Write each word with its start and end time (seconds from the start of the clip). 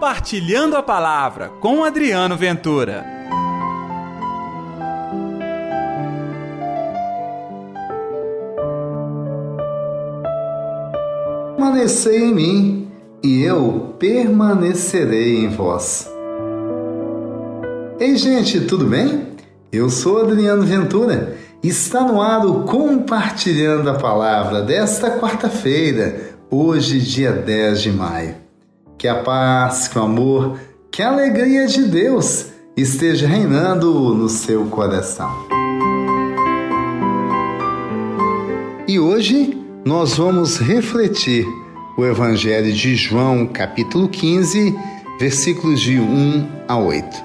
Compartilhando 0.00 0.78
a 0.78 0.82
Palavra 0.82 1.50
com 1.60 1.84
Adriano 1.84 2.34
Ventura. 2.34 3.04
Permanecei 11.54 12.22
em 12.22 12.34
mim, 12.34 12.88
e 13.22 13.42
eu 13.42 13.94
permanecerei 13.98 15.44
em 15.44 15.50
vós. 15.50 16.10
Ei, 18.00 18.16
gente, 18.16 18.62
tudo 18.62 18.86
bem? 18.86 19.26
Eu 19.70 19.90
sou 19.90 20.22
Adriano 20.22 20.62
Ventura. 20.62 21.36
Está 21.62 22.00
no 22.00 22.22
ar 22.22 22.46
o 22.46 22.62
Compartilhando 22.62 23.90
a 23.90 23.98
Palavra 23.98 24.62
desta 24.62 25.18
quarta-feira, 25.18 26.38
hoje, 26.50 27.00
dia 27.00 27.32
10 27.32 27.82
de 27.82 27.92
maio. 27.92 28.39
Que 29.00 29.08
a 29.08 29.14
paz, 29.14 29.88
que 29.88 29.98
o 29.98 30.02
amor, 30.02 30.60
que 30.90 31.02
a 31.02 31.08
alegria 31.08 31.66
de 31.66 31.84
Deus 31.84 32.48
esteja 32.76 33.26
reinando 33.26 34.14
no 34.14 34.28
seu 34.28 34.66
coração. 34.66 35.26
E 38.86 39.00
hoje 39.00 39.58
nós 39.86 40.18
vamos 40.18 40.58
refletir 40.58 41.46
o 41.96 42.04
Evangelho 42.04 42.70
de 42.70 42.94
João, 42.94 43.46
capítulo 43.46 44.06
15, 44.06 44.76
versículos 45.18 45.80
de 45.80 45.98
1 45.98 46.46
a 46.68 46.76
8. 46.76 47.24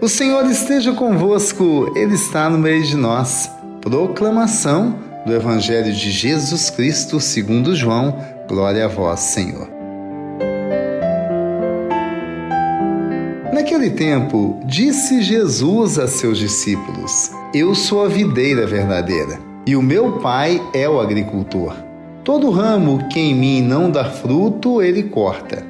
O 0.00 0.08
Senhor 0.08 0.46
esteja 0.46 0.94
convosco, 0.94 1.92
Ele 1.94 2.14
está 2.14 2.48
no 2.48 2.56
meio 2.56 2.82
de 2.82 2.96
nós. 2.96 3.50
Proclamação 3.82 4.98
do 5.26 5.34
Evangelho 5.34 5.92
de 5.92 6.10
Jesus 6.10 6.70
Cristo, 6.70 7.20
segundo 7.20 7.76
João. 7.76 8.18
Glória 8.48 8.86
a 8.86 8.88
vós, 8.88 9.20
Senhor. 9.20 9.75
Naquele 13.86 13.90
tempo, 13.90 14.60
disse 14.64 15.22
Jesus 15.22 15.96
a 15.96 16.08
seus 16.08 16.38
discípulos: 16.38 17.30
Eu 17.54 17.72
sou 17.72 18.04
a 18.04 18.08
videira 18.08 18.66
verdadeira, 18.66 19.38
e 19.64 19.76
o 19.76 19.82
meu 19.82 20.18
Pai 20.18 20.60
é 20.74 20.88
o 20.88 20.98
agricultor. 20.98 21.72
Todo 22.24 22.50
ramo 22.50 23.06
que 23.08 23.20
em 23.20 23.32
mim 23.32 23.62
não 23.62 23.88
dá 23.88 24.04
fruto, 24.04 24.82
ele 24.82 25.04
corta, 25.04 25.64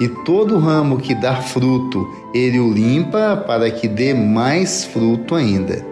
e 0.00 0.08
todo 0.24 0.58
ramo 0.58 0.96
que 0.96 1.14
dá 1.14 1.36
fruto, 1.36 2.08
ele 2.32 2.58
o 2.58 2.72
limpa 2.72 3.36
para 3.46 3.70
que 3.70 3.86
dê 3.86 4.14
mais 4.14 4.84
fruto 4.84 5.34
ainda. 5.34 5.84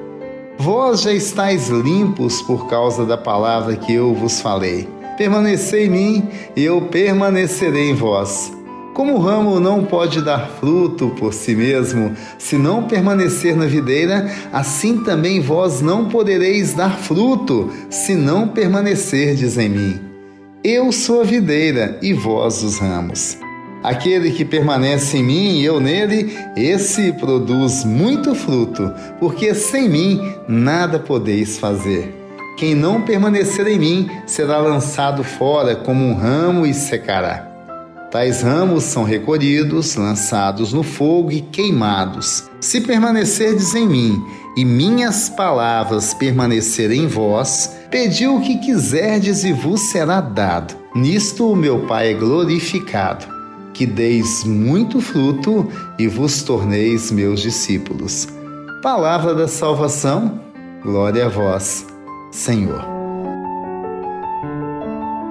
Vós 0.56 1.02
já 1.02 1.12
estáis 1.12 1.68
limpos 1.68 2.40
por 2.42 2.68
causa 2.68 3.04
da 3.04 3.18
palavra 3.18 3.76
que 3.76 3.92
eu 3.92 4.14
vos 4.14 4.40
falei. 4.40 4.88
Permanecei 5.18 5.86
em 5.86 5.90
mim, 5.90 6.28
e 6.56 6.64
eu 6.64 6.80
permanecerei 6.80 7.90
em 7.90 7.94
vós. 7.94 8.55
Como 8.96 9.16
o 9.16 9.18
ramo 9.18 9.60
não 9.60 9.84
pode 9.84 10.22
dar 10.22 10.48
fruto 10.58 11.10
por 11.18 11.34
si 11.34 11.54
mesmo, 11.54 12.16
se 12.38 12.56
não 12.56 12.84
permanecer 12.84 13.54
na 13.54 13.66
videira, 13.66 14.26
assim 14.50 15.04
também 15.04 15.38
vós 15.38 15.82
não 15.82 16.08
podereis 16.08 16.72
dar 16.72 16.96
fruto, 16.96 17.70
se 17.90 18.14
não 18.14 18.48
permanecerdes 18.48 19.58
em 19.58 19.68
mim. 19.68 20.00
Eu 20.64 20.90
sou 20.92 21.20
a 21.20 21.24
videira 21.24 21.98
e 22.00 22.14
vós 22.14 22.62
os 22.62 22.78
ramos. 22.78 23.36
Aquele 23.82 24.30
que 24.30 24.46
permanece 24.46 25.18
em 25.18 25.22
mim 25.22 25.58
e 25.58 25.64
eu 25.66 25.78
nele, 25.78 26.34
esse 26.56 27.12
produz 27.12 27.84
muito 27.84 28.34
fruto, 28.34 28.90
porque 29.20 29.54
sem 29.54 29.90
mim 29.90 30.22
nada 30.48 30.98
podeis 30.98 31.58
fazer. 31.58 32.14
Quem 32.56 32.74
não 32.74 33.02
permanecer 33.02 33.66
em 33.66 33.78
mim 33.78 34.10
será 34.24 34.56
lançado 34.56 35.22
fora 35.22 35.76
como 35.76 36.02
um 36.02 36.14
ramo 36.14 36.64
e 36.64 36.72
secará. 36.72 37.55
Tais 38.10 38.42
ramos 38.42 38.84
são 38.84 39.02
recolhidos, 39.02 39.96
lançados 39.96 40.72
no 40.72 40.82
fogo 40.82 41.32
e 41.32 41.40
queimados. 41.40 42.44
Se 42.60 42.80
permanecerdes 42.80 43.74
em 43.74 43.86
mim 43.86 44.24
e 44.56 44.64
minhas 44.64 45.28
palavras 45.28 46.14
permanecerem 46.14 47.04
em 47.04 47.06
vós, 47.06 47.76
pedi 47.90 48.26
o 48.26 48.40
que 48.40 48.58
quiserdes 48.58 49.44
e 49.44 49.52
vos 49.52 49.80
será 49.90 50.20
dado. 50.20 50.74
Nisto 50.94 51.50
o 51.50 51.56
meu 51.56 51.86
Pai 51.86 52.12
é 52.12 52.14
glorificado, 52.14 53.26
que 53.74 53.84
deis 53.84 54.44
muito 54.44 55.00
fruto 55.00 55.68
e 55.98 56.06
vos 56.06 56.42
torneis 56.42 57.10
meus 57.10 57.40
discípulos. 57.40 58.28
Palavra 58.82 59.34
da 59.34 59.48
salvação, 59.48 60.40
glória 60.82 61.26
a 61.26 61.28
vós, 61.28 61.86
Senhor. 62.30 62.82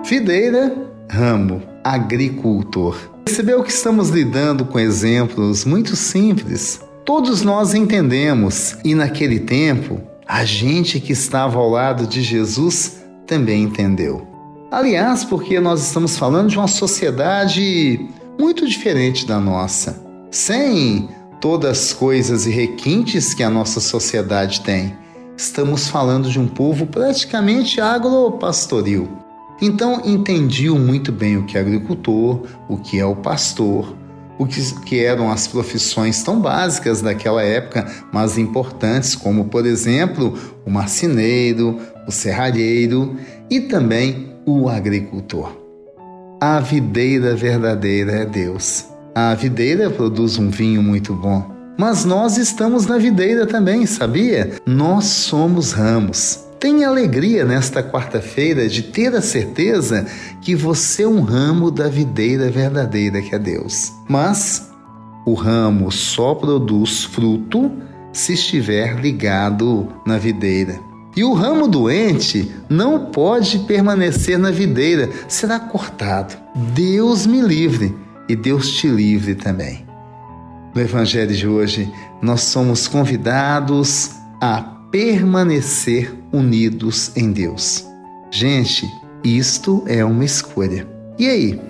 Videira, 0.04 0.85
ramo 1.10 1.62
agricultor. 1.84 2.98
Percebeu 3.26 3.64
que 3.64 3.72
estamos 3.72 4.10
lidando 4.10 4.66
com 4.66 4.80
exemplos 4.80 5.66
muito 5.66 5.96
simples. 5.96 6.80
Todos 7.04 7.42
nós 7.44 7.74
entendemos, 7.74 8.76
e 8.84 8.96
naquele 8.96 9.40
tempo, 9.40 10.02
a 10.28 10.44
gente 10.44 11.00
que 11.00 11.14
estava 11.14 11.60
ao 11.60 11.70
lado 11.70 12.08
de 12.08 12.22
Jesus 12.22 13.04
também 13.28 13.64
entendeu. 13.64 14.28
Aliás, 14.72 15.24
porque 15.24 15.60
nós 15.60 15.86
estamos 15.86 16.18
falando 16.18 16.50
de 16.50 16.58
uma 16.58 16.68
sociedade 16.68 18.10
muito 18.40 18.68
diferente 18.68 19.26
da 19.26 19.40
nossa, 19.40 20.04
sem 20.32 21.08
todas 21.40 21.78
as 21.78 21.94
coisas 21.94 22.48
e 22.48 22.50
requintes 22.50 23.34
que 23.34 23.44
a 23.44 23.50
nossa 23.50 23.80
sociedade 23.80 24.62
tem. 24.62 24.96
Estamos 25.38 25.88
falando 25.88 26.30
de 26.30 26.40
um 26.40 26.48
povo 26.48 26.88
praticamente 26.88 27.80
agropastoril. 27.80 29.25
Então 29.62 30.02
entendiam 30.04 30.78
muito 30.78 31.12
bem 31.12 31.38
o 31.38 31.46
que 31.46 31.58
é 31.58 31.62
agricultor, 31.62 32.42
o 32.68 32.78
que 32.78 33.00
é 33.00 33.06
o 33.06 33.16
pastor, 33.16 33.96
o 34.38 34.46
que, 34.46 35.00
eram 35.00 35.32
as 35.32 35.48
profissões 35.48 36.22
tão 36.22 36.40
básicas 36.40 37.02
daquela 37.02 37.42
época, 37.42 37.88
mas 38.12 38.38
importantes, 38.38 39.16
como 39.16 39.46
por 39.46 39.66
exemplo 39.66 40.38
o 40.66 40.70
marceneiro, 40.70 41.80
o 42.08 42.12
serralheiro 42.12 43.16
e 43.50 43.62
também 43.62 44.34
o 44.46 44.68
agricultor. 44.68 45.56
A 46.42 46.60
videira 46.60 47.36
verdadeira 47.36 48.12
é 48.12 48.26
Deus. 48.26 48.86
A 49.16 49.34
videira 49.34 49.90
produz 49.90 50.38
um 50.38 50.50
vinho 50.50 50.84
muito 50.84 51.14
bom. 51.16 51.56
Mas 51.78 52.06
nós 52.06 52.38
estamos 52.38 52.86
na 52.86 52.98
videira 52.98 53.46
também, 53.46 53.86
sabia? 53.86 54.52
Nós 54.66 55.06
somos 55.06 55.72
ramos. 55.72 56.45
Tenha 56.66 56.88
alegria 56.88 57.46
nesta 57.46 57.84
quarta-feira 57.84 58.68
de 58.68 58.82
ter 58.82 59.16
a 59.16 59.22
certeza 59.22 60.08
que 60.42 60.56
você 60.56 61.04
é 61.04 61.08
um 61.08 61.22
ramo 61.22 61.70
da 61.70 61.88
videira 61.88 62.50
verdadeira 62.50 63.22
que 63.22 63.36
é 63.36 63.38
Deus. 63.38 63.94
Mas 64.10 64.72
o 65.28 65.36
ramo 65.36 65.92
só 65.92 66.34
produz 66.34 67.04
fruto 67.04 67.72
se 68.12 68.34
estiver 68.34 69.00
ligado 69.00 69.88
na 70.08 70.18
videira. 70.18 70.80
E 71.16 71.24
o 71.24 71.34
ramo 71.34 71.68
doente 71.68 72.52
não 72.68 73.12
pode 73.12 73.60
permanecer 73.60 74.40
na 74.40 74.50
videira, 74.50 75.12
será 75.28 75.60
cortado. 75.60 76.36
Deus 76.74 77.28
me 77.28 77.42
livre 77.42 77.96
e 78.28 78.36
Deus 78.36 78.72
te 78.72 78.88
livre 78.88 79.36
também. 79.36 79.86
No 80.74 80.82
Evangelho 80.82 81.36
de 81.36 81.48
hoje, 81.48 81.94
nós 82.24 82.42
somos 82.42 82.88
convidados 82.88 84.16
a 84.42 84.75
permanecer 84.96 86.10
unidos 86.32 87.12
em 87.18 87.30
Deus. 87.30 87.86
Gente, 88.32 88.90
isto 89.26 89.84
é 89.88 90.06
uma 90.06 90.24
escolha. 90.24 90.88
E 91.20 91.28
aí, 91.28 91.62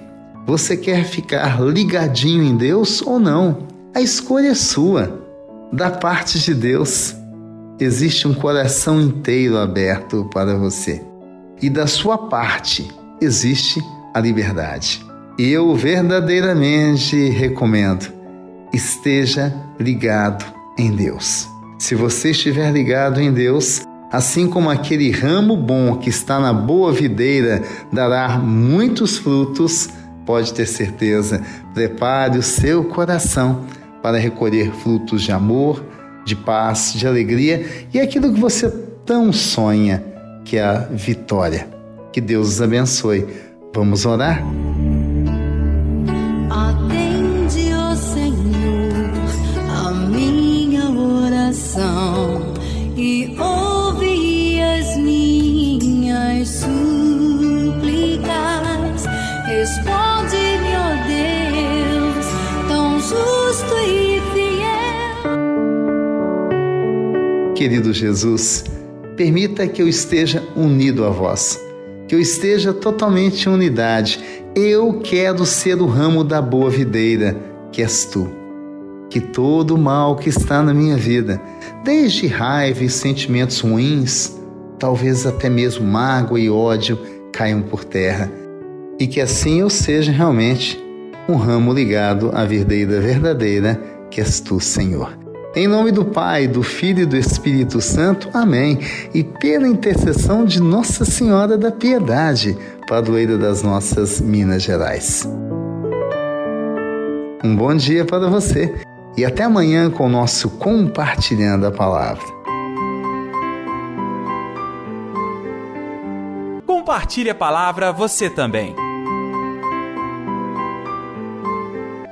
você 0.45 0.77
quer 0.77 1.03
ficar 1.05 1.59
ligadinho 1.59 2.43
em 2.43 2.55
Deus 2.55 3.01
ou 3.01 3.19
não? 3.19 3.65
A 3.95 3.99
escolha 3.99 4.49
é 4.49 4.53
sua. 4.53 5.25
Da 5.73 5.89
parte 5.89 6.37
de 6.37 6.53
Deus, 6.53 7.15
existe 7.79 8.27
um 8.27 8.33
coração 8.35 9.01
inteiro 9.01 9.57
aberto 9.57 10.29
para 10.31 10.55
você. 10.55 11.01
E 11.59 11.67
da 11.67 11.87
sua 11.87 12.29
parte, 12.29 12.87
existe 13.19 13.81
a 14.13 14.19
liberdade. 14.19 15.03
Eu 15.35 15.73
verdadeiramente 15.73 17.29
recomendo: 17.29 18.05
esteja 18.71 19.51
ligado 19.79 20.45
em 20.77 20.95
Deus. 20.95 21.54
Se 21.77 21.93
você 21.93 22.31
estiver 22.31 22.71
ligado 22.71 23.19
em 23.19 23.31
Deus, 23.31 23.81
assim 24.11 24.47
como 24.47 24.69
aquele 24.69 25.11
ramo 25.11 25.57
bom 25.57 25.97
que 25.97 26.09
está 26.09 26.39
na 26.39 26.53
boa 26.53 26.91
videira 26.91 27.61
dará 27.91 28.37
muitos 28.39 29.17
frutos, 29.17 29.89
pode 30.25 30.53
ter 30.53 30.65
certeza, 30.65 31.43
prepare 31.73 32.37
o 32.37 32.43
seu 32.43 32.85
coração 32.85 33.65
para 34.01 34.17
recolher 34.17 34.71
frutos 34.71 35.21
de 35.21 35.31
amor, 35.31 35.83
de 36.25 36.35
paz, 36.35 36.93
de 36.95 37.05
alegria 37.05 37.65
e 37.93 37.99
aquilo 37.99 38.33
que 38.33 38.39
você 38.39 38.69
tão 39.05 39.31
sonha, 39.33 40.03
que 40.43 40.57
é 40.57 40.63
a 40.63 40.79
vitória. 40.91 41.67
Que 42.11 42.21
Deus 42.21 42.47
os 42.47 42.61
abençoe. 42.61 43.27
Vamos 43.73 44.05
orar? 44.05 44.41
Querido 67.55 67.93
Jesus, 67.93 68.65
permita 69.15 69.65
que 69.65 69.81
eu 69.81 69.87
esteja 69.87 70.43
unido 70.57 71.05
a 71.05 71.09
vós, 71.09 71.57
que 72.05 72.13
eu 72.13 72.19
esteja 72.19 72.73
totalmente 72.73 73.47
em 73.47 73.53
unidade. 73.53 74.19
Eu 74.53 74.99
quero 75.01 75.45
ser 75.45 75.81
o 75.81 75.85
ramo 75.85 76.21
da 76.21 76.41
boa 76.41 76.69
videira, 76.69 77.33
que 77.71 77.81
és 77.81 78.03
tu. 78.03 78.29
Que 79.09 79.21
todo 79.21 79.75
o 79.75 79.77
mal 79.77 80.17
que 80.17 80.27
está 80.27 80.61
na 80.61 80.73
minha 80.73 80.97
vida, 80.97 81.41
desde 81.81 82.27
raiva 82.27 82.83
e 82.83 82.89
sentimentos 82.89 83.61
ruins, 83.61 84.37
talvez 84.77 85.25
até 85.25 85.49
mesmo 85.49 85.87
mágoa 85.87 86.37
e 86.37 86.49
ódio, 86.49 86.99
caiam 87.31 87.61
por 87.61 87.85
terra. 87.85 88.29
E 88.99 89.07
que 89.07 89.21
assim 89.21 89.61
eu 89.61 89.69
seja 89.69 90.11
realmente 90.11 90.77
um 91.29 91.37
ramo 91.37 91.71
ligado 91.71 92.31
à 92.33 92.43
videira 92.43 92.99
verdadeira, 92.99 93.81
que 94.11 94.19
és 94.19 94.41
tu, 94.41 94.59
Senhor. 94.59 95.24
Em 95.55 95.69
nome 95.69 95.89
do 95.89 96.03
Pai, 96.03 96.49
do 96.49 96.61
Filho 96.61 97.03
e 97.03 97.05
do 97.05 97.15
Espírito 97.15 97.79
Santo. 97.79 98.29
Amém. 98.33 98.77
E 99.13 99.23
pela 99.23 99.65
intercessão 99.65 100.43
de 100.43 100.61
Nossa 100.61 101.05
Senhora 101.05 101.57
da 101.57 101.71
Piedade, 101.71 102.57
padroeira 102.89 103.37
das 103.37 103.63
nossas 103.63 104.19
Minas 104.19 104.63
Gerais. 104.63 105.25
Um 107.41 107.55
bom 107.55 107.73
dia 107.73 108.03
para 108.03 108.27
você 108.27 108.75
e 109.15 109.23
até 109.23 109.43
amanhã 109.43 109.89
com 109.89 110.07
o 110.07 110.09
nosso 110.09 110.49
Compartilhando 110.49 111.65
a 111.65 111.71
Palavra. 111.71 112.25
Compartilhe 116.67 117.29
a 117.29 117.35
palavra 117.35 117.93
você 117.93 118.29
também. 118.29 118.75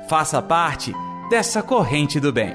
Faça 0.08 0.40
parte 0.40 0.94
dessa 1.28 1.62
corrente 1.62 2.18
do 2.18 2.32
bem. 2.32 2.54